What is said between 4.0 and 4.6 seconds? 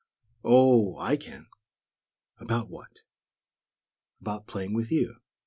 "About